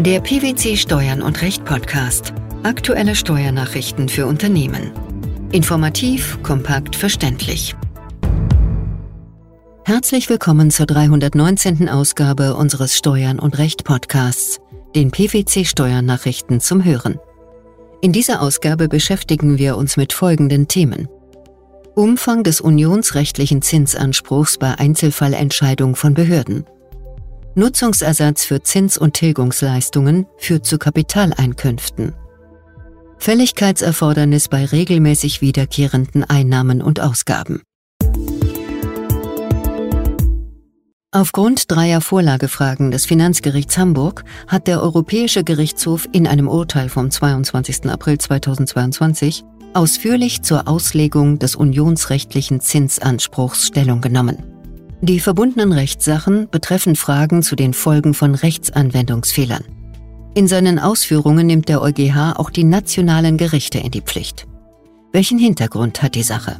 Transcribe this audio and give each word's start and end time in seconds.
Der 0.00 0.20
PwC 0.20 0.76
Steuern 0.76 1.22
und 1.22 1.40
Recht 1.40 1.64
Podcast. 1.64 2.34
Aktuelle 2.64 3.14
Steuernachrichten 3.14 4.08
für 4.08 4.26
Unternehmen. 4.26 4.90
Informativ, 5.52 6.36
kompakt, 6.42 6.96
verständlich. 6.96 7.76
Herzlich 9.84 10.28
willkommen 10.28 10.72
zur 10.72 10.86
319. 10.86 11.88
Ausgabe 11.88 12.56
unseres 12.56 12.98
Steuern 12.98 13.38
und 13.38 13.56
Recht 13.56 13.84
Podcasts, 13.84 14.58
den 14.96 15.12
PwC 15.12 15.64
Steuernachrichten 15.64 16.60
zum 16.60 16.84
Hören. 16.84 17.20
In 18.00 18.12
dieser 18.12 18.42
Ausgabe 18.42 18.88
beschäftigen 18.88 19.58
wir 19.58 19.76
uns 19.76 19.96
mit 19.96 20.12
folgenden 20.12 20.66
Themen. 20.66 21.08
Umfang 21.94 22.42
des 22.42 22.60
unionsrechtlichen 22.60 23.62
Zinsanspruchs 23.62 24.58
bei 24.58 24.74
Einzelfallentscheidung 24.74 25.94
von 25.94 26.14
Behörden. 26.14 26.66
Nutzungsersatz 27.54 28.44
für 28.44 28.62
Zins- 28.62 28.98
und 28.98 29.14
Tilgungsleistungen 29.14 30.26
führt 30.38 30.66
zu 30.66 30.78
Kapitaleinkünften. 30.78 32.14
Fälligkeitserfordernis 33.18 34.48
bei 34.48 34.64
regelmäßig 34.64 35.40
wiederkehrenden 35.40 36.24
Einnahmen 36.24 36.82
und 36.82 37.00
Ausgaben. 37.00 37.62
Aufgrund 41.12 41.70
dreier 41.70 42.00
Vorlagefragen 42.00 42.90
des 42.90 43.06
Finanzgerichts 43.06 43.78
Hamburg 43.78 44.24
hat 44.48 44.66
der 44.66 44.82
Europäische 44.82 45.44
Gerichtshof 45.44 46.08
in 46.10 46.26
einem 46.26 46.48
Urteil 46.48 46.88
vom 46.88 47.08
22. 47.08 47.88
April 47.88 48.18
2022 48.18 49.44
ausführlich 49.74 50.42
zur 50.42 50.66
Auslegung 50.66 51.38
des 51.38 51.54
unionsrechtlichen 51.54 52.60
Zinsanspruchs 52.60 53.68
Stellung 53.68 54.00
genommen. 54.00 54.53
Die 55.06 55.20
verbundenen 55.20 55.72
Rechtssachen 55.72 56.48
betreffen 56.48 56.96
Fragen 56.96 57.42
zu 57.42 57.56
den 57.56 57.74
Folgen 57.74 58.14
von 58.14 58.34
Rechtsanwendungsfehlern. 58.34 59.62
In 60.34 60.48
seinen 60.48 60.78
Ausführungen 60.78 61.46
nimmt 61.46 61.68
der 61.68 61.82
EuGH 61.82 62.36
auch 62.36 62.48
die 62.48 62.64
nationalen 62.64 63.36
Gerichte 63.36 63.76
in 63.76 63.90
die 63.90 64.00
Pflicht. 64.00 64.46
Welchen 65.12 65.38
Hintergrund 65.38 66.00
hat 66.00 66.14
die 66.14 66.22
Sache? 66.22 66.56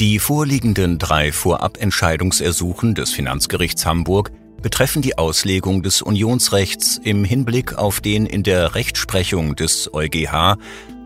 Die 0.00 0.18
vorliegenden 0.18 0.98
drei 0.98 1.30
Vorabentscheidungsersuchen 1.30 2.94
des 2.94 3.10
Finanzgerichts 3.10 3.84
Hamburg 3.84 4.32
betreffen 4.62 5.02
die 5.02 5.18
Auslegung 5.18 5.82
des 5.82 6.00
Unionsrechts 6.00 6.98
im 7.04 7.22
Hinblick 7.22 7.74
auf 7.76 8.00
den 8.00 8.24
in 8.24 8.44
der 8.44 8.74
Rechtsprechung 8.74 9.56
des 9.56 9.92
EuGH 9.92 10.56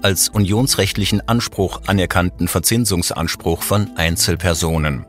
als 0.03 0.29
unionsrechtlichen 0.29 1.27
Anspruch 1.27 1.81
anerkannten 1.87 2.47
Verzinsungsanspruch 2.47 3.65
von 3.65 3.97
Einzelpersonen. 3.97 5.07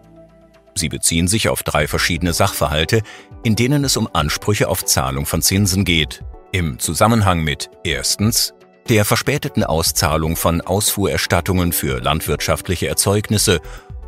Sie 0.76 0.90
beziehen 0.90 1.28
sich 1.28 1.50
auf 1.50 1.64
drei 1.64 1.88
verschiedene 1.88 2.34
Sachverhalte, 2.34 3.02
in 3.44 3.56
denen 3.56 3.84
es 3.84 3.98
um 3.98 4.08
Ansprüche 4.12 4.68
auf 4.68 4.86
Zahlung 4.86 5.26
von 5.26 5.42
Zinsen 5.42 5.86
geht. 5.86 6.24
Im 6.52 6.80
Zusammenhang 6.80 7.44
mit 7.44 7.70
erstens 7.84 8.54
der 8.90 9.06
verspäteten 9.06 9.64
Auszahlung 9.64 10.36
von 10.36 10.62
Ausfuhrerstattungen 10.62 11.74
für 11.74 12.02
landwirtschaftliche 12.02 12.88
Erzeugnisse 12.88 13.62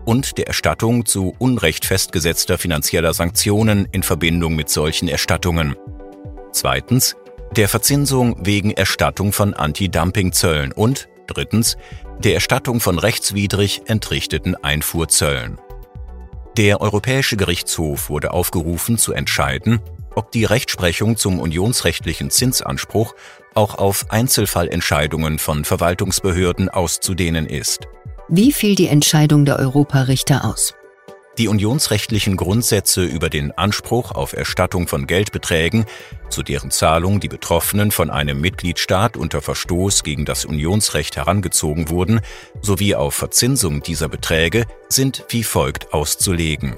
und 0.05 0.39
der 0.39 0.47
Erstattung 0.47 1.05
zu 1.05 1.35
Unrecht 1.37 1.85
festgesetzter 1.85 2.57
finanzieller 2.57 3.13
Sanktionen 3.13 3.87
in 3.91 4.01
Verbindung 4.01 4.55
mit 4.55 4.69
solchen 4.69 5.07
Erstattungen. 5.07 5.75
Zweitens 6.51 7.15
der 7.55 7.69
Verzinsung 7.69 8.45
wegen 8.45 8.71
Erstattung 8.71 9.33
von 9.33 9.53
Anti-Dumping-Zöllen 9.53 10.71
und 10.71 11.09
drittens 11.27 11.77
der 12.19 12.33
Erstattung 12.33 12.79
von 12.79 12.97
rechtswidrig 12.97 13.83
entrichteten 13.85 14.55
Einfuhrzöllen. 14.55 15.59
Der 16.57 16.81
Europäische 16.81 17.37
Gerichtshof 17.37 18.09
wurde 18.09 18.31
aufgerufen 18.31 18.97
zu 18.97 19.13
entscheiden, 19.13 19.79
ob 20.15 20.31
die 20.31 20.43
Rechtsprechung 20.43 21.15
zum 21.15 21.39
unionsrechtlichen 21.39 22.29
Zinsanspruch 22.29 23.15
auch 23.53 23.75
auf 23.75 24.05
Einzelfallentscheidungen 24.09 25.39
von 25.39 25.63
Verwaltungsbehörden 25.63 26.67
auszudehnen 26.67 27.45
ist. 27.45 27.87
Wie 28.27 28.51
fiel 28.51 28.75
die 28.75 28.87
Entscheidung 28.87 29.45
der 29.45 29.59
Europarichter 29.59 30.43
aus? 30.43 30.73
Die 31.37 31.47
unionsrechtlichen 31.47 32.35
Grundsätze 32.35 33.03
über 33.05 33.29
den 33.29 33.51
Anspruch 33.57 34.11
auf 34.11 34.33
Erstattung 34.33 34.87
von 34.87 35.07
Geldbeträgen, 35.07 35.85
zu 36.29 36.43
deren 36.43 36.71
Zahlung 36.71 37.21
die 37.21 37.29
Betroffenen 37.29 37.91
von 37.91 38.09
einem 38.09 38.41
Mitgliedstaat 38.41 39.15
unter 39.15 39.41
Verstoß 39.41 40.03
gegen 40.03 40.25
das 40.25 40.43
Unionsrecht 40.43 41.15
herangezogen 41.15 41.89
wurden, 41.89 42.19
sowie 42.61 42.95
auf 42.95 43.15
Verzinsung 43.15 43.81
dieser 43.81 44.09
Beträge, 44.09 44.65
sind 44.89 45.25
wie 45.29 45.43
folgt 45.43 45.93
auszulegen. 45.93 46.75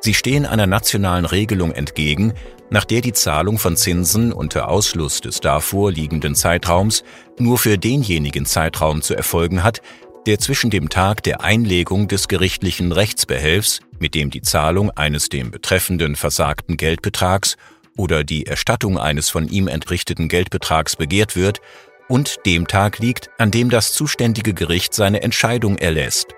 Sie 0.00 0.14
stehen 0.14 0.46
einer 0.46 0.66
nationalen 0.66 1.24
Regelung 1.24 1.72
entgegen, 1.72 2.34
nach 2.70 2.84
der 2.84 3.00
die 3.00 3.12
Zahlung 3.12 3.58
von 3.58 3.76
Zinsen 3.76 4.32
unter 4.32 4.68
Ausschluss 4.68 5.20
des 5.20 5.40
davor 5.40 5.90
liegenden 5.92 6.34
Zeitraums 6.34 7.04
nur 7.38 7.58
für 7.58 7.78
denjenigen 7.78 8.46
Zeitraum 8.46 9.02
zu 9.02 9.14
erfolgen 9.14 9.64
hat, 9.64 9.82
der 10.26 10.38
zwischen 10.38 10.70
dem 10.70 10.88
Tag 10.88 11.22
der 11.22 11.40
Einlegung 11.42 12.08
des 12.08 12.28
gerichtlichen 12.28 12.92
Rechtsbehelfs, 12.92 13.80
mit 13.98 14.14
dem 14.14 14.30
die 14.30 14.42
Zahlung 14.42 14.90
eines 14.90 15.28
dem 15.28 15.50
betreffenden 15.50 16.16
versagten 16.16 16.76
Geldbetrags 16.76 17.56
oder 17.96 18.24
die 18.24 18.46
Erstattung 18.46 18.98
eines 18.98 19.30
von 19.30 19.48
ihm 19.48 19.68
entrichteten 19.68 20.28
Geldbetrags 20.28 20.96
begehrt 20.96 21.36
wird, 21.36 21.60
und 22.08 22.38
dem 22.44 22.66
Tag 22.66 22.98
liegt, 22.98 23.30
an 23.38 23.52
dem 23.52 23.70
das 23.70 23.92
zuständige 23.92 24.52
Gericht 24.52 24.94
seine 24.94 25.22
Entscheidung 25.22 25.78
erlässt. 25.78 26.34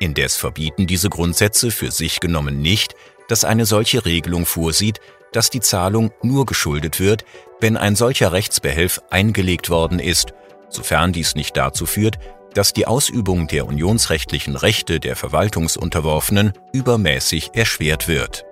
Indes 0.00 0.36
verbieten 0.36 0.88
diese 0.88 1.10
Grundsätze 1.10 1.70
für 1.70 1.92
sich 1.92 2.18
genommen 2.18 2.60
nicht, 2.60 2.96
dass 3.28 3.44
eine 3.44 3.64
solche 3.64 4.04
Regelung 4.04 4.46
vorsieht, 4.46 4.98
dass 5.32 5.48
die 5.48 5.60
Zahlung 5.60 6.10
nur 6.22 6.44
geschuldet 6.44 6.98
wird, 6.98 7.24
wenn 7.60 7.76
ein 7.76 7.94
solcher 7.94 8.32
Rechtsbehelf 8.32 9.00
eingelegt 9.10 9.70
worden 9.70 10.00
ist, 10.00 10.34
sofern 10.68 11.12
dies 11.12 11.36
nicht 11.36 11.56
dazu 11.56 11.86
führt, 11.86 12.18
dass 12.54 12.72
die 12.72 12.86
Ausübung 12.86 13.46
der 13.46 13.66
unionsrechtlichen 13.66 14.56
Rechte 14.56 15.00
der 15.00 15.16
Verwaltungsunterworfenen 15.16 16.52
übermäßig 16.72 17.50
erschwert 17.54 18.08
wird. 18.08 18.44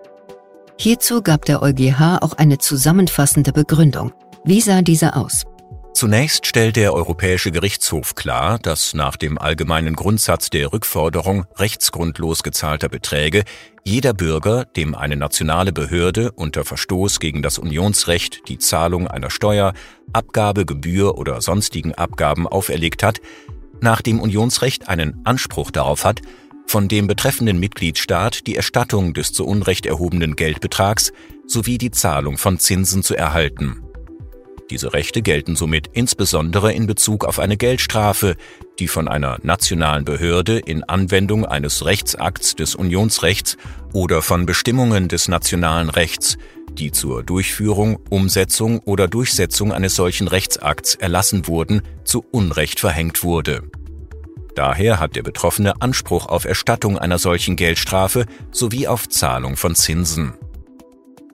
Hierzu 0.78 1.22
gab 1.22 1.44
der 1.44 1.62
EuGH 1.62 2.18
auch 2.22 2.32
eine 2.34 2.58
zusammenfassende 2.58 3.52
Begründung. 3.52 4.12
Wie 4.44 4.60
sah 4.60 4.80
diese 4.80 5.14
aus? 5.14 5.44
Zunächst 5.92 6.46
stellt 6.46 6.76
der 6.76 6.94
Europäische 6.94 7.50
Gerichtshof 7.50 8.14
klar, 8.14 8.58
dass 8.58 8.94
nach 8.94 9.16
dem 9.16 9.36
allgemeinen 9.36 9.94
Grundsatz 9.94 10.48
der 10.48 10.72
Rückforderung 10.72 11.44
rechtsgrundlos 11.56 12.42
gezahlter 12.42 12.88
Beträge 12.88 13.44
jeder 13.84 14.14
Bürger, 14.14 14.64
dem 14.64 14.94
eine 14.94 15.16
nationale 15.16 15.72
Behörde 15.72 16.32
unter 16.32 16.64
Verstoß 16.64 17.18
gegen 17.18 17.42
das 17.42 17.58
Unionsrecht 17.58 18.48
die 18.48 18.58
Zahlung 18.58 19.08
einer 19.08 19.30
Steuer, 19.30 19.74
Abgabe, 20.12 20.64
Gebühr 20.64 21.18
oder 21.18 21.40
sonstigen 21.42 21.94
Abgaben 21.94 22.46
auferlegt 22.46 23.02
hat, 23.02 23.20
nach 23.82 24.02
dem 24.02 24.20
Unionsrecht 24.20 24.88
einen 24.88 25.20
Anspruch 25.24 25.70
darauf 25.70 26.04
hat, 26.04 26.20
von 26.66 26.86
dem 26.88 27.06
betreffenden 27.06 27.58
Mitgliedstaat 27.58 28.46
die 28.46 28.56
Erstattung 28.56 29.12
des 29.12 29.32
zu 29.32 29.44
Unrecht 29.44 29.86
erhobenen 29.86 30.36
Geldbetrags 30.36 31.12
sowie 31.46 31.78
die 31.78 31.90
Zahlung 31.90 32.38
von 32.38 32.58
Zinsen 32.58 33.02
zu 33.02 33.16
erhalten. 33.16 33.82
Diese 34.70 34.92
Rechte 34.92 35.20
gelten 35.20 35.56
somit 35.56 35.88
insbesondere 35.94 36.72
in 36.72 36.86
Bezug 36.86 37.24
auf 37.24 37.40
eine 37.40 37.56
Geldstrafe, 37.56 38.36
die 38.78 38.86
von 38.86 39.08
einer 39.08 39.38
nationalen 39.42 40.04
Behörde 40.04 40.60
in 40.60 40.84
Anwendung 40.84 41.44
eines 41.44 41.84
Rechtsakts 41.84 42.54
des 42.54 42.76
Unionsrechts 42.76 43.56
oder 43.92 44.22
von 44.22 44.46
Bestimmungen 44.46 45.08
des 45.08 45.26
nationalen 45.26 45.90
Rechts, 45.90 46.38
die 46.78 46.92
zur 46.92 47.22
Durchführung, 47.22 47.98
Umsetzung 48.08 48.80
oder 48.80 49.08
Durchsetzung 49.08 49.72
eines 49.72 49.94
solchen 49.94 50.28
Rechtsakts 50.28 50.94
erlassen 50.94 51.46
wurden, 51.46 51.82
zu 52.04 52.24
Unrecht 52.30 52.80
verhängt 52.80 53.22
wurde. 53.22 53.62
Daher 54.54 54.98
hat 54.98 55.16
der 55.16 55.22
Betroffene 55.22 55.80
Anspruch 55.80 56.26
auf 56.26 56.44
Erstattung 56.44 56.98
einer 56.98 57.18
solchen 57.18 57.56
Geldstrafe 57.56 58.26
sowie 58.50 58.86
auf 58.86 59.08
Zahlung 59.08 59.56
von 59.56 59.74
Zinsen. 59.74 60.34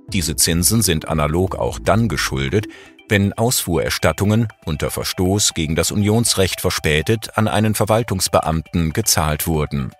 Diese 0.08 0.36
Zinsen 0.36 0.82
sind 0.82 1.08
analog 1.08 1.56
auch 1.56 1.78
dann 1.78 2.08
geschuldet, 2.08 2.68
wenn 3.08 3.32
Ausfuhrerstattungen 3.32 4.48
unter 4.64 4.90
Verstoß 4.90 5.54
gegen 5.54 5.76
das 5.76 5.90
Unionsrecht 5.90 6.60
verspätet 6.60 7.36
an 7.36 7.48
einen 7.48 7.74
Verwaltungsbeamten 7.74 8.92
gezahlt 8.92 9.46
wurden. 9.46 9.92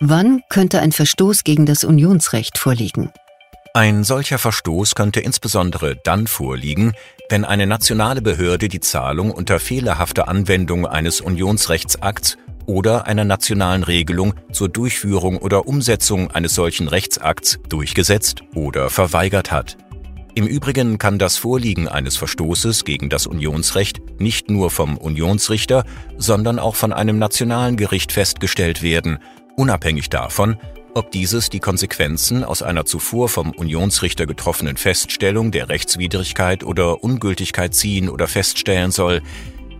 Wann 0.00 0.42
könnte 0.48 0.80
ein 0.80 0.92
Verstoß 0.92 1.44
gegen 1.44 1.66
das 1.66 1.84
Unionsrecht 1.84 2.58
vorliegen? 2.58 3.10
Ein 3.76 4.04
solcher 4.04 4.38
Verstoß 4.38 4.94
könnte 4.94 5.20
insbesondere 5.20 5.96
dann 6.02 6.26
vorliegen, 6.26 6.94
wenn 7.28 7.44
eine 7.44 7.66
nationale 7.66 8.22
Behörde 8.22 8.68
die 8.68 8.80
Zahlung 8.80 9.30
unter 9.30 9.60
fehlerhafter 9.60 10.28
Anwendung 10.28 10.86
eines 10.86 11.20
Unionsrechtsakts 11.20 12.38
oder 12.64 13.06
einer 13.06 13.26
nationalen 13.26 13.82
Regelung 13.82 14.32
zur 14.50 14.70
Durchführung 14.70 15.36
oder 15.36 15.68
Umsetzung 15.68 16.30
eines 16.30 16.54
solchen 16.54 16.88
Rechtsakts 16.88 17.58
durchgesetzt 17.68 18.44
oder 18.54 18.88
verweigert 18.88 19.52
hat. 19.52 19.76
Im 20.34 20.46
Übrigen 20.46 20.96
kann 20.96 21.18
das 21.18 21.36
Vorliegen 21.36 21.86
eines 21.86 22.16
Verstoßes 22.16 22.86
gegen 22.86 23.10
das 23.10 23.26
Unionsrecht 23.26 24.00
nicht 24.18 24.48
nur 24.48 24.70
vom 24.70 24.96
Unionsrichter, 24.96 25.84
sondern 26.16 26.58
auch 26.58 26.76
von 26.76 26.94
einem 26.94 27.18
nationalen 27.18 27.76
Gericht 27.76 28.12
festgestellt 28.12 28.80
werden, 28.80 29.18
unabhängig 29.54 30.08
davon, 30.08 30.56
ob 30.96 31.10
dieses 31.10 31.50
die 31.50 31.60
Konsequenzen 31.60 32.42
aus 32.42 32.62
einer 32.62 32.86
zuvor 32.86 33.28
vom 33.28 33.50
Unionsrichter 33.50 34.26
getroffenen 34.26 34.78
Feststellung 34.78 35.50
der 35.50 35.68
Rechtswidrigkeit 35.68 36.64
oder 36.64 37.04
Ungültigkeit 37.04 37.74
ziehen 37.74 38.08
oder 38.08 38.26
feststellen 38.26 38.90
soll, 38.90 39.20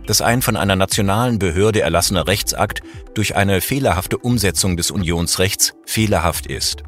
dass 0.05 0.21
ein 0.21 0.43
von 0.43 0.55
einer 0.55 0.75
nationalen 0.75 1.39
Behörde 1.39 1.81
erlassener 1.81 2.27
Rechtsakt 2.27 2.81
durch 3.15 3.35
eine 3.35 3.61
fehlerhafte 3.61 4.19
Umsetzung 4.19 4.77
des 4.77 4.91
Unionsrechts 4.91 5.73
fehlerhaft 5.87 6.45
ist. 6.45 6.83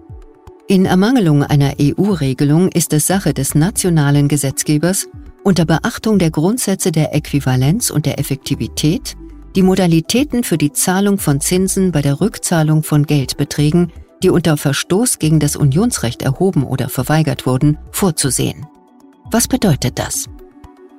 In 0.68 0.86
Ermangelung 0.86 1.42
einer 1.42 1.74
EU-Regelung 1.82 2.70
ist 2.70 2.94
es 2.94 3.08
Sache 3.08 3.34
des 3.34 3.56
nationalen 3.56 4.28
Gesetzgebers, 4.28 5.10
unter 5.44 5.66
Beachtung 5.66 6.20
der 6.20 6.30
Grundsätze 6.30 6.92
der 6.92 7.16
Äquivalenz 7.16 7.90
und 7.90 8.06
der 8.06 8.20
Effektivität, 8.20 9.18
die 9.56 9.64
Modalitäten 9.64 10.44
für 10.44 10.60
die 10.60 10.72
Zahlung 10.72 11.18
von 11.18 11.42
Zinsen 11.42 11.92
bei 11.92 12.04
der 12.04 12.22
Rückzahlung 12.22 12.84
von 12.84 13.08
Geldbeträgen, 13.08 13.92
die 14.24 14.30
unter 14.30 14.58
Verstoß 14.58 15.20
gegen 15.20 15.40
das 15.40 15.56
Unionsrecht 15.56 16.22
erhoben 16.22 16.64
oder 16.64 16.90
verweigert 16.90 17.46
wurden, 17.46 17.78
vorzusehen. 17.92 18.68
Was 19.32 19.48
bedeutet 19.48 20.00
das? 20.00 20.26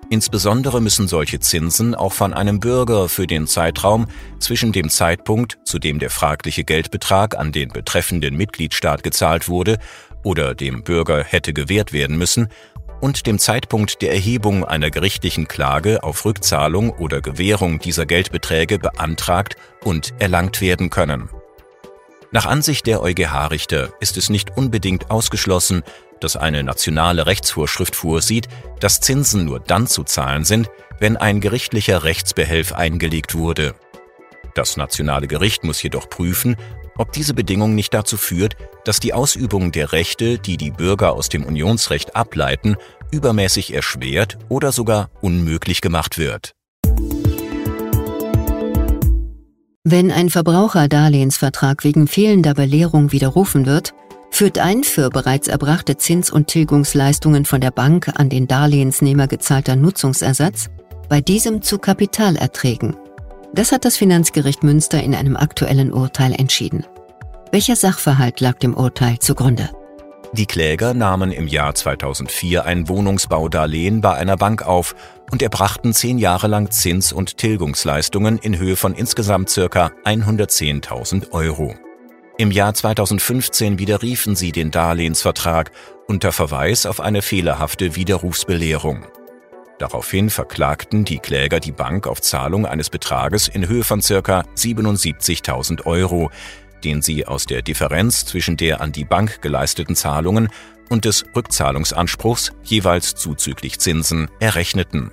Insbesondere 0.08 0.80
müssen 0.80 1.06
solche 1.06 1.38
Zinsen 1.38 1.94
auch 1.94 2.12
von 2.12 2.34
einem 2.34 2.58
Bürger 2.58 3.08
für 3.08 3.28
den 3.28 3.46
Zeitraum 3.46 4.06
zwischen 4.40 4.72
dem 4.72 4.88
Zeitpunkt, 4.88 5.58
zu 5.64 5.78
dem 5.78 6.00
der 6.00 6.10
fragliche 6.10 6.64
Geldbetrag 6.64 7.38
an 7.38 7.52
den 7.52 7.68
betreffenden 7.68 8.36
Mitgliedstaat 8.36 9.04
gezahlt 9.04 9.48
wurde 9.48 9.78
oder 10.24 10.56
dem 10.56 10.82
Bürger 10.82 11.22
hätte 11.22 11.52
gewährt 11.52 11.92
werden 11.92 12.18
müssen, 12.18 12.48
und 13.00 13.26
dem 13.26 13.38
Zeitpunkt 13.38 14.02
der 14.02 14.12
Erhebung 14.12 14.64
einer 14.64 14.90
gerichtlichen 14.90 15.48
Klage 15.48 16.02
auf 16.02 16.24
Rückzahlung 16.24 16.90
oder 16.90 17.22
Gewährung 17.22 17.78
dieser 17.78 18.04
Geldbeträge 18.04 18.78
beantragt 18.78 19.56
und 19.84 20.12
erlangt 20.18 20.60
werden 20.60 20.90
können. 20.90 21.30
Nach 22.32 22.46
Ansicht 22.46 22.86
der 22.86 23.02
EuGH-Richter 23.02 23.92
ist 23.98 24.16
es 24.16 24.30
nicht 24.30 24.56
unbedingt 24.56 25.10
ausgeschlossen, 25.10 25.82
dass 26.20 26.36
eine 26.36 26.62
nationale 26.62 27.26
Rechtsvorschrift 27.26 27.96
vorsieht, 27.96 28.46
dass 28.78 29.00
Zinsen 29.00 29.44
nur 29.44 29.58
dann 29.58 29.88
zu 29.88 30.04
zahlen 30.04 30.44
sind, 30.44 30.70
wenn 31.00 31.16
ein 31.16 31.40
gerichtlicher 31.40 32.04
Rechtsbehelf 32.04 32.72
eingelegt 32.72 33.34
wurde. 33.34 33.74
Das 34.54 34.76
nationale 34.76 35.26
Gericht 35.26 35.64
muss 35.64 35.82
jedoch 35.82 36.08
prüfen, 36.08 36.56
ob 36.96 37.12
diese 37.12 37.34
Bedingung 37.34 37.74
nicht 37.74 37.94
dazu 37.94 38.16
führt, 38.16 38.56
dass 38.84 39.00
die 39.00 39.12
Ausübung 39.12 39.72
der 39.72 39.92
Rechte, 39.92 40.38
die 40.38 40.56
die 40.56 40.70
Bürger 40.70 41.12
aus 41.12 41.30
dem 41.30 41.44
Unionsrecht 41.44 42.14
ableiten, 42.14 42.76
übermäßig 43.10 43.74
erschwert 43.74 44.38
oder 44.48 44.70
sogar 44.70 45.10
unmöglich 45.20 45.80
gemacht 45.80 46.18
wird. 46.18 46.52
Wenn 49.84 50.12
ein 50.12 50.28
Verbraucherdarlehensvertrag 50.28 51.84
wegen 51.84 52.06
fehlender 52.06 52.52
Belehrung 52.52 53.12
widerrufen 53.12 53.64
wird, 53.64 53.94
führt 54.30 54.58
ein 54.58 54.84
für 54.84 55.08
bereits 55.08 55.48
erbrachte 55.48 55.96
Zins- 55.96 56.30
und 56.30 56.48
Tilgungsleistungen 56.48 57.46
von 57.46 57.62
der 57.62 57.70
Bank 57.70 58.12
an 58.16 58.28
den 58.28 58.46
Darlehensnehmer 58.46 59.26
gezahlter 59.26 59.76
Nutzungsersatz 59.76 60.68
bei 61.08 61.22
diesem 61.22 61.62
zu 61.62 61.78
Kapitalerträgen. 61.78 62.94
Das 63.54 63.72
hat 63.72 63.86
das 63.86 63.96
Finanzgericht 63.96 64.62
Münster 64.62 65.02
in 65.02 65.14
einem 65.14 65.34
aktuellen 65.34 65.94
Urteil 65.94 66.34
entschieden. 66.34 66.84
Welcher 67.50 67.74
Sachverhalt 67.74 68.40
lag 68.40 68.58
dem 68.58 68.74
Urteil 68.74 69.18
zugrunde? 69.18 69.70
Die 70.32 70.46
Kläger 70.46 70.92
nahmen 70.92 71.32
im 71.32 71.48
Jahr 71.48 71.74
2004 71.74 72.66
ein 72.66 72.88
Wohnungsbaudarlehen 72.88 74.00
bei 74.02 74.14
einer 74.14 74.36
Bank 74.36 74.62
auf 74.62 74.94
und 75.30 75.42
erbrachten 75.42 75.92
zehn 75.92 76.18
Jahre 76.18 76.46
lang 76.46 76.70
Zins- 76.70 77.12
und 77.12 77.38
Tilgungsleistungen 77.38 78.38
in 78.38 78.58
Höhe 78.58 78.76
von 78.76 78.94
insgesamt 78.94 79.50
circa 79.50 79.92
110.000 80.04 81.32
Euro. 81.32 81.74
Im 82.38 82.50
Jahr 82.50 82.72
2015 82.74 83.78
widerriefen 83.78 84.34
sie 84.34 84.52
den 84.52 84.70
Darlehensvertrag 84.70 85.72
unter 86.06 86.32
Verweis 86.32 86.86
auf 86.86 87.00
eine 87.00 87.22
fehlerhafte 87.22 87.96
Widerrufsbelehrung. 87.96 89.04
Daraufhin 89.78 90.30
verklagten 90.30 91.04
die 91.04 91.18
Kläger 91.18 91.60
die 91.60 91.72
Bank 91.72 92.06
auf 92.06 92.20
Zahlung 92.20 92.66
eines 92.66 92.90
Betrages 92.90 93.48
in 93.48 93.68
Höhe 93.68 93.84
von 93.84 94.00
ca. 94.00 94.44
77.000 94.56 95.86
Euro, 95.86 96.30
den 96.84 97.02
sie 97.02 97.26
aus 97.26 97.46
der 97.46 97.62
Differenz 97.62 98.24
zwischen 98.24 98.56
der 98.56 98.80
an 98.80 98.92
die 98.92 99.04
Bank 99.04 99.40
geleisteten 99.42 99.96
Zahlungen 99.96 100.48
und 100.90 101.04
des 101.04 101.24
Rückzahlungsanspruchs 101.34 102.52
jeweils 102.62 103.14
zuzüglich 103.14 103.78
Zinsen 103.78 104.28
errechneten. 104.40 105.12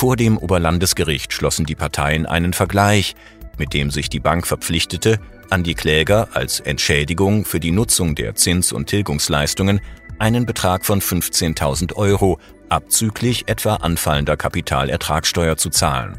Vor 0.00 0.16
dem 0.16 0.38
Oberlandesgericht 0.38 1.30
schlossen 1.30 1.66
die 1.66 1.74
Parteien 1.74 2.24
einen 2.24 2.54
Vergleich, 2.54 3.14
mit 3.58 3.74
dem 3.74 3.90
sich 3.90 4.08
die 4.08 4.18
Bank 4.18 4.46
verpflichtete, 4.46 5.20
an 5.50 5.62
die 5.62 5.74
Kläger 5.74 6.28
als 6.32 6.58
Entschädigung 6.58 7.44
für 7.44 7.60
die 7.60 7.70
Nutzung 7.70 8.14
der 8.14 8.34
Zins- 8.34 8.72
und 8.72 8.86
Tilgungsleistungen 8.86 9.82
einen 10.18 10.46
Betrag 10.46 10.86
von 10.86 11.02
15.000 11.02 11.96
Euro 11.96 12.38
abzüglich 12.70 13.46
etwa 13.46 13.74
anfallender 13.74 14.38
Kapitalertragssteuer 14.38 15.58
zu 15.58 15.68
zahlen. 15.68 16.18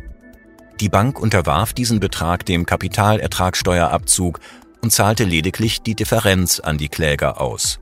Die 0.79 0.89
Bank 0.89 1.19
unterwarf 1.19 1.73
diesen 1.73 1.99
Betrag 1.99 2.45
dem 2.45 2.67
Kapitalertragssteuerabzug 2.67 4.41
und 4.83 4.91
zahlte 4.91 5.23
lediglich 5.23 5.81
die 5.81 5.95
Differenz 5.95 6.59
an 6.59 6.77
die 6.77 6.89
Kläger 6.89 7.41
aus. 7.41 7.79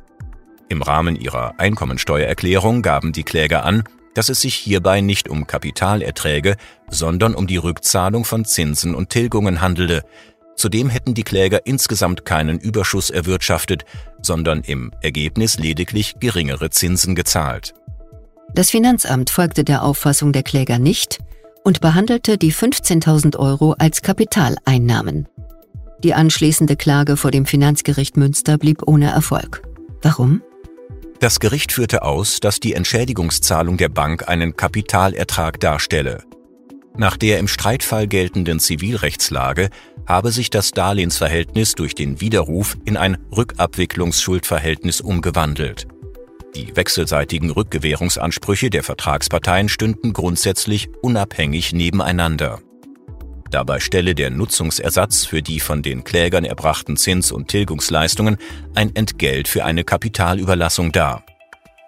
Im 0.70 0.82
Rahmen 0.82 1.18
ihrer 1.18 1.60
Einkommensteuererklärung 1.60 2.84
gaben 2.84 3.12
die 3.12 3.24
Kläger 3.24 3.66
an, 3.66 3.84
dass 4.20 4.28
es 4.28 4.42
sich 4.42 4.56
hierbei 4.56 5.00
nicht 5.00 5.30
um 5.30 5.48
Kapitalerträge, 5.48 6.58
sondern 6.90 7.34
um 7.36 7.48
die 7.48 7.56
Rückzahlung 7.56 8.26
von 8.26 8.44
Zinsen 8.44 8.94
und 8.94 9.10
Tilgungen 9.10 9.62
handelte, 9.62 10.04
Zudem 10.58 10.90
hätten 10.90 11.14
die 11.14 11.24
Kläger 11.24 11.66
insgesamt 11.66 12.26
keinen 12.26 12.60
Überschuss 12.60 13.12
erwirtschaftet, 13.12 13.86
sondern 14.22 14.60
im 14.60 14.92
Ergebnis 15.02 15.58
lediglich 15.58 16.16
geringere 16.20 16.70
Zinsen 16.70 17.16
gezahlt. 17.16 17.74
Das 18.54 18.70
Finanzamt 18.70 19.30
folgte 19.30 19.64
der 19.64 19.84
Auffassung 19.84 20.34
der 20.34 20.44
Kläger 20.44 20.78
nicht 20.78 21.20
und 21.64 21.80
behandelte 21.80 22.38
die 22.38 22.52
15.000 22.52 23.38
Euro 23.38 23.74
als 23.80 24.02
Kapitaleinnahmen. 24.02 25.30
Die 26.04 26.14
anschließende 26.14 26.76
Klage 26.76 27.16
vor 27.16 27.32
dem 27.32 27.46
Finanzgericht 27.46 28.18
Münster 28.18 28.58
blieb 28.58 28.86
ohne 28.86 29.12
Erfolg. 29.12 29.62
Warum? 30.02 30.42
Das 31.20 31.42
Gericht 31.42 31.74
führte 31.74 32.04
aus, 32.04 32.40
dass 32.40 32.62
die 32.62 32.74
Entschädigungszahlung 32.74 33.76
der 33.76 33.90
Bank 33.90 34.30
einen 34.30 34.56
Kapitalertrag 34.56 35.60
darstelle. 35.60 36.24
Nach 36.96 37.18
der 37.18 37.40
im 37.40 37.48
Streitfall 37.48 38.08
geltenden 38.08 38.60
Zivilrechtslage 38.60 39.70
habe 40.08 40.32
sich 40.32 40.50
das 40.50 40.72
Darlehensverhältnis 40.72 41.74
durch 41.74 41.94
den 41.94 42.22
Widerruf 42.22 42.78
in 42.86 42.96
ein 42.96 43.18
Rückabwicklungsschuldverhältnis 43.36 45.02
umgewandelt. 45.02 45.88
Die 46.56 46.76
wechselseitigen 46.76 47.52
Rückgewährungsansprüche 47.52 48.70
der 48.70 48.84
Vertragsparteien 48.84 49.70
stünden 49.70 50.14
grundsätzlich 50.14 50.90
unabhängig 51.02 51.74
nebeneinander. 51.74 52.60
Dabei 53.52 53.80
stelle 53.80 54.14
der 54.14 54.30
Nutzungsersatz 54.30 55.26
für 55.26 55.42
die 55.42 55.60
von 55.60 55.82
den 55.82 56.04
Klägern 56.04 56.46
erbrachten 56.46 56.98
Zins- 56.98 57.32
und 57.32 57.48
Tilgungsleistungen 57.48 58.38
ein 58.76 58.96
Entgelt 58.96 59.48
für 59.48 59.66
eine 59.66 59.84
Kapitalüberlassung 59.84 60.92
dar. 60.92 61.24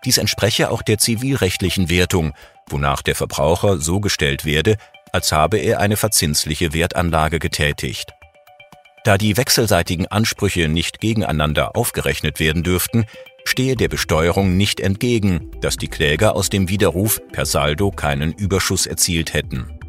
Dies 0.04 0.18
entspreche 0.18 0.72
auch 0.72 0.82
der 0.82 0.98
zivilrechtlichen 0.98 1.90
Wertung, 1.90 2.34
wonach 2.68 3.04
der 3.04 3.16
Verbraucher 3.16 3.78
so 3.78 4.00
gestellt 4.00 4.46
werde, 4.46 4.78
als 5.12 5.32
habe 5.32 5.58
er 5.58 5.80
eine 5.80 5.98
verzinsliche 5.98 6.74
Wertanlage 6.74 7.38
getätigt. 7.38 8.12
Da 9.04 9.18
die 9.18 9.38
wechselseitigen 9.38 10.08
Ansprüche 10.08 10.68
nicht 10.68 11.00
gegeneinander 11.00 11.76
aufgerechnet 11.76 12.40
werden 12.40 12.64
dürften, 12.64 13.06
stehe 13.46 13.76
der 13.76 13.88
Besteuerung 13.88 14.58
nicht 14.58 14.80
entgegen, 14.80 15.52
dass 15.62 15.78
die 15.78 15.88
Kläger 15.88 16.36
aus 16.36 16.50
dem 16.50 16.70
Widerruf 16.70 17.20
per 17.32 17.46
Saldo 17.46 17.92
keinen 17.92 18.32
Überschuss 18.32 18.86
erzielt 18.86 19.34
hätten. 19.34 19.81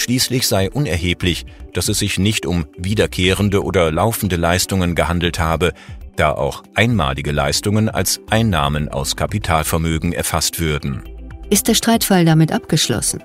Schließlich 0.00 0.48
sei 0.48 0.70
unerheblich, 0.70 1.44
dass 1.74 1.90
es 1.90 1.98
sich 1.98 2.18
nicht 2.18 2.46
um 2.46 2.64
wiederkehrende 2.78 3.62
oder 3.62 3.92
laufende 3.92 4.36
Leistungen 4.36 4.94
gehandelt 4.94 5.38
habe, 5.38 5.74
da 6.16 6.32
auch 6.32 6.62
einmalige 6.74 7.32
Leistungen 7.32 7.90
als 7.90 8.18
Einnahmen 8.30 8.88
aus 8.88 9.14
Kapitalvermögen 9.14 10.14
erfasst 10.14 10.58
würden. 10.58 11.02
Ist 11.50 11.68
der 11.68 11.74
Streitfall 11.74 12.24
damit 12.24 12.50
abgeschlossen? 12.50 13.22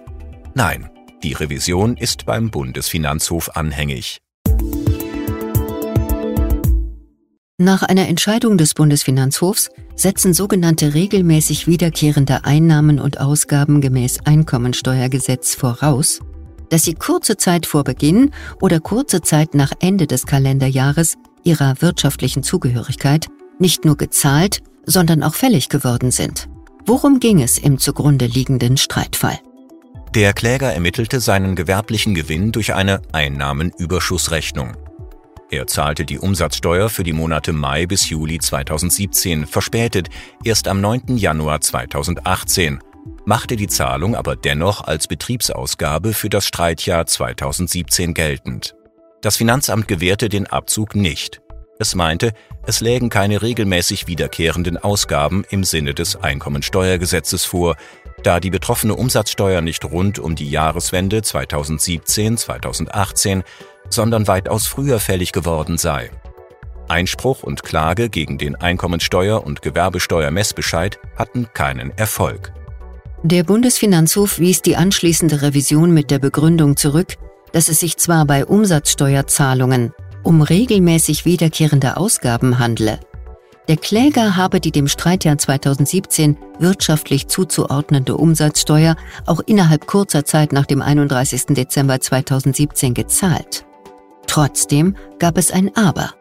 Nein, 0.53 0.89
die 1.23 1.31
Revision 1.31 1.95
ist 1.95 2.25
beim 2.25 2.51
Bundesfinanzhof 2.51 3.55
anhängig. 3.55 4.17
Nach 7.57 7.83
einer 7.83 8.09
Entscheidung 8.09 8.57
des 8.57 8.73
Bundesfinanzhofs 8.73 9.69
setzen 9.95 10.33
sogenannte 10.33 10.93
regelmäßig 10.93 11.67
wiederkehrende 11.67 12.43
Einnahmen 12.43 12.99
und 12.99 13.21
Ausgaben 13.21 13.79
gemäß 13.79 14.25
Einkommensteuergesetz 14.25 15.55
voraus, 15.55 16.19
dass 16.69 16.83
sie 16.83 16.93
kurze 16.93 17.37
Zeit 17.37 17.65
vor 17.65 17.83
Beginn 17.83 18.31
oder 18.61 18.79
kurze 18.79 19.21
Zeit 19.21 19.53
nach 19.53 19.71
Ende 19.79 20.07
des 20.07 20.25
Kalenderjahres 20.25 21.15
ihrer 21.43 21.81
wirtschaftlichen 21.81 22.43
Zugehörigkeit 22.43 23.27
nicht 23.59 23.85
nur 23.85 23.97
gezahlt, 23.97 24.61
sondern 24.85 25.23
auch 25.23 25.35
fällig 25.35 25.69
geworden 25.69 26.11
sind. 26.11 26.49
Worum 26.85 27.19
ging 27.19 27.41
es 27.41 27.57
im 27.57 27.79
zugrunde 27.79 28.25
liegenden 28.25 28.77
Streitfall? 28.77 29.39
Der 30.13 30.33
Kläger 30.33 30.73
ermittelte 30.73 31.19
seinen 31.19 31.55
gewerblichen 31.55 32.15
Gewinn 32.15 32.51
durch 32.51 32.73
eine 32.73 33.01
Einnahmenüberschussrechnung. 33.11 34.77
Er 35.51 35.67
zahlte 35.67 36.05
die 36.05 36.19
Umsatzsteuer 36.19 36.89
für 36.89 37.03
die 37.03 37.13
Monate 37.13 37.53
Mai 37.53 37.85
bis 37.85 38.09
Juli 38.09 38.39
2017 38.39 39.45
verspätet, 39.45 40.09
erst 40.43 40.67
am 40.67 40.81
9. 40.81 41.17
Januar 41.17 41.61
2018, 41.61 42.79
machte 43.25 43.55
die 43.55 43.67
Zahlung 43.67 44.15
aber 44.15 44.35
dennoch 44.35 44.83
als 44.83 45.07
Betriebsausgabe 45.07 46.13
für 46.13 46.29
das 46.29 46.45
Streitjahr 46.45 47.05
2017 47.05 48.13
geltend. 48.13 48.75
Das 49.21 49.37
Finanzamt 49.37 49.87
gewährte 49.87 50.27
den 50.29 50.47
Abzug 50.47 50.95
nicht. 50.95 51.41
Es 51.77 51.93
meinte, 51.95 52.31
es 52.65 52.79
lägen 52.79 53.09
keine 53.09 53.41
regelmäßig 53.41 54.07
wiederkehrenden 54.07 54.77
Ausgaben 54.77 55.43
im 55.49 55.65
Sinne 55.65 55.93
des 55.93 56.15
Einkommensteuergesetzes 56.15 57.43
vor, 57.43 57.75
da 58.23 58.39
die 58.39 58.49
betroffene 58.49 58.95
Umsatzsteuer 58.95 59.59
nicht 59.61 59.83
rund 59.85 60.19
um 60.19 60.35
die 60.35 60.49
Jahreswende 60.49 61.19
2017-2018, 61.19 63.43
sondern 63.89 64.27
weitaus 64.27 64.67
früher 64.67 64.99
fällig 64.99 65.31
geworden 65.31 65.77
sei. 65.77 66.11
Einspruch 66.87 67.43
und 67.43 67.63
Klage 67.63 68.09
gegen 68.09 68.37
den 68.37 68.55
Einkommensteuer- 68.55 69.43
und 69.43 69.61
Gewerbesteuermessbescheid 69.61 70.99
hatten 71.17 71.49
keinen 71.53 71.91
Erfolg. 71.97 72.54
Der 73.25 73.43
Bundesfinanzhof 73.43 74.37
wies 74.37 74.61
die 74.61 74.75
anschließende 74.75 75.41
Revision 75.41 75.91
mit 75.91 76.11
der 76.11 76.19
Begründung 76.19 76.77
zurück, 76.77 77.15
dass 77.53 77.69
es 77.69 77.79
sich 77.79 77.97
zwar 77.97 78.25
bei 78.25 78.45
Umsatzsteuerzahlungen 78.45 79.93
um 80.21 80.43
regelmäßig 80.43 81.25
wiederkehrende 81.25 81.97
Ausgaben 81.97 82.59
handle. 82.59 82.99
Der 83.67 83.77
Kläger 83.77 84.35
habe 84.35 84.59
die 84.59 84.69
dem 84.69 84.87
Streitjahr 84.87 85.39
2017 85.39 86.37
wirtschaftlich 86.59 87.27
zuzuordnende 87.27 88.15
Umsatzsteuer 88.15 88.95
auch 89.25 89.39
innerhalb 89.47 89.87
kurzer 89.87 90.23
Zeit 90.23 90.53
nach 90.53 90.67
dem 90.67 90.83
31. 90.83 91.45
Dezember 91.47 91.99
2017 91.99 92.93
gezahlt. 92.93 93.65
Trotzdem 94.27 94.95
gab 95.17 95.39
es 95.39 95.49
ein 95.49 95.75
Aber. 95.75 96.13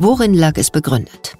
Worin 0.00 0.34
lag 0.34 0.54
es 0.56 0.72
begründet? 0.72 1.36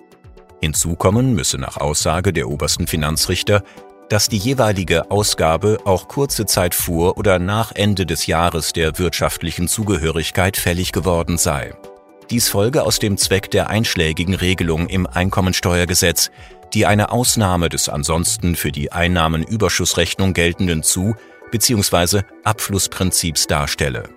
Hinzu 0.61 0.95
kommen 0.95 1.35
müsse 1.35 1.59
nach 1.59 1.79
Aussage 1.79 2.33
der 2.33 2.49
obersten 2.49 2.87
Finanzrichter, 2.87 3.65
dass 4.11 4.29
die 4.29 4.37
jeweilige 4.37 5.11
Ausgabe 5.11 5.79
auch 5.85 6.09
kurze 6.09 6.45
Zeit 6.45 6.75
vor 6.75 7.17
oder 7.17 7.39
nach 7.39 7.73
Ende 7.73 8.05
des 8.05 8.27
Jahres 8.27 8.73
der 8.73 8.99
wirtschaftlichen 8.99 9.69
Zugehörigkeit 9.69 10.57
fällig 10.57 10.93
geworden 10.93 11.39
sei. 11.39 11.75
Dies 12.29 12.49
folge 12.49 12.83
aus 12.83 12.99
dem 12.99 13.17
Zweck 13.17 13.51
der 13.51 13.71
einschlägigen 13.71 14.35
Regelung 14.35 14.89
im 14.89 15.07
Einkommensteuergesetz, 15.07 16.31
die 16.75 16.87
eine 16.87 17.13
Ausnahme 17.13 17.69
des 17.69 17.89
ansonsten 17.89 18.57
für 18.57 18.73
die 18.73 18.93
Einnahmenüberschussrechnung 18.93 20.35
geltenden 20.35 20.83
Zu- 20.83 21.15
bzw. 21.53 22.23
Abflussprinzips 22.45 23.47
darstelle. 23.47 24.09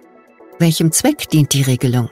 Welchem 0.60 0.92
Zweck 0.92 1.30
dient 1.30 1.54
die 1.54 1.64
Regelung? 1.64 2.10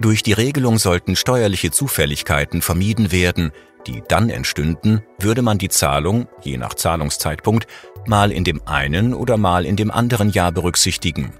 Durch 0.00 0.22
die 0.22 0.32
Regelung 0.32 0.78
sollten 0.78 1.16
steuerliche 1.16 1.70
Zufälligkeiten 1.72 2.62
vermieden 2.62 3.10
werden, 3.10 3.52
die 3.86 4.02
dann 4.08 4.30
entstünden, 4.30 5.02
würde 5.18 5.42
man 5.42 5.58
die 5.58 5.68
Zahlung, 5.68 6.28
je 6.42 6.56
nach 6.56 6.74
Zahlungszeitpunkt, 6.74 7.66
mal 8.06 8.32
in 8.32 8.44
dem 8.44 8.60
einen 8.66 9.14
oder 9.14 9.36
mal 9.36 9.64
in 9.64 9.76
dem 9.76 9.90
anderen 9.90 10.30
Jahr 10.30 10.52
berücksichtigen. 10.52 11.32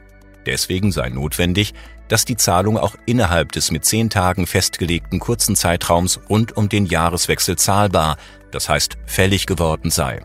Deswegen 0.47 0.93
sei 0.93 1.09
notwendig, 1.09 1.75
dass 2.09 2.25
die 2.25 2.37
Zahlung 2.37 2.79
auch 2.79 2.95
innerhalb 3.07 3.53
des 3.53 3.71
mit 3.71 3.85
zehn 3.85 4.09
Tagen 4.09 4.47
festgelegten 4.47 5.21
kurzen 5.21 5.57
Zeitraums 5.57 6.21
rund 6.29 6.57
um 6.57 6.69
den 6.69 6.87
Jahreswechsel 6.87 7.57
zahlbar, 7.57 8.17
das 8.51 8.69
heißt 8.69 8.97
fällig 9.05 9.47
geworden 9.47 9.91
sei. 9.91 10.21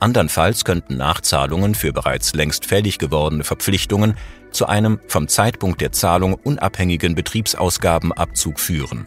Andernfalls 0.00 0.64
könnten 0.64 0.96
Nachzahlungen 0.96 1.74
für 1.74 1.92
bereits 1.92 2.32
längst 2.34 2.66
fällig 2.66 2.98
gewordene 2.98 3.44
Verpflichtungen 3.44 4.16
zu 4.52 4.66
einem 4.66 5.00
vom 5.08 5.28
Zeitpunkt 5.28 5.80
der 5.80 5.92
Zahlung 5.92 6.34
unabhängigen 6.34 7.14
Betriebsausgabenabzug 7.14 8.60
führen. 8.60 9.06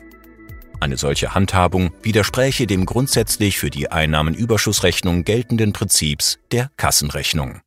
Eine 0.81 0.97
solche 0.97 1.35
Handhabung 1.35 1.91
widerspräche 2.01 2.65
dem 2.65 2.87
grundsätzlich 2.87 3.59
für 3.59 3.69
die 3.69 3.91
Einnahmenüberschussrechnung 3.91 5.23
geltenden 5.23 5.73
Prinzips 5.73 6.39
der 6.51 6.71
Kassenrechnung. 6.75 7.61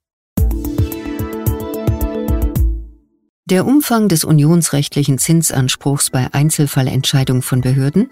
Der 3.44 3.66
Umfang 3.66 4.08
des 4.08 4.24
unionsrechtlichen 4.24 5.18
Zinsanspruchs 5.18 6.10
bei 6.10 6.26
Einzelfallentscheidung 6.32 7.42
von 7.42 7.60
Behörden, 7.60 8.10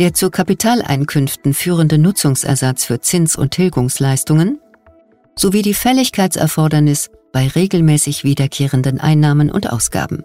der 0.00 0.12
zu 0.12 0.30
Kapitaleinkünften 0.30 1.54
führende 1.54 1.96
Nutzungsersatz 1.96 2.84
für 2.84 3.00
Zins- 3.00 3.36
und 3.36 3.52
Tilgungsleistungen 3.52 4.58
sowie 5.36 5.62
die 5.62 5.74
Fälligkeitserfordernis 5.74 7.10
bei 7.32 7.46
regelmäßig 7.46 8.24
wiederkehrenden 8.24 8.98
Einnahmen 8.98 9.52
und 9.52 9.70
Ausgaben. 9.70 10.24